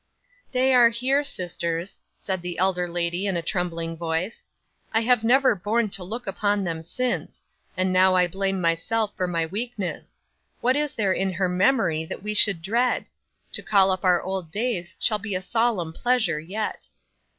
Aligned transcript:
'"They 0.51 0.73
are 0.73 0.89
here, 0.89 1.23
sisters," 1.23 1.99
said 2.17 2.41
the 2.41 2.57
elder 2.57 2.87
lady 2.89 3.27
in 3.27 3.37
a 3.37 3.41
trembling 3.43 3.95
voice. 3.95 4.43
"I 4.91 5.01
have 5.01 5.23
never 5.23 5.53
borne 5.53 5.91
to 5.91 6.03
look 6.03 6.25
upon 6.25 6.63
them 6.63 6.83
since, 6.83 7.43
and 7.77 7.93
now 7.93 8.15
I 8.15 8.25
blame 8.25 8.59
myself 8.59 9.15
for 9.15 9.27
my 9.27 9.45
weakness. 9.45 10.15
What 10.59 10.75
is 10.75 10.93
there 10.93 11.13
in 11.13 11.31
her 11.33 11.47
memory 11.47 12.03
that 12.05 12.23
we 12.23 12.33
should 12.33 12.63
dread? 12.63 13.05
To 13.51 13.61
call 13.61 13.91
up 13.91 14.03
our 14.03 14.23
old 14.23 14.49
days 14.49 14.95
shall 14.97 15.19
be 15.19 15.35
a 15.35 15.39
solemn 15.43 15.93
pleasure 15.93 16.39
yet." 16.39 16.87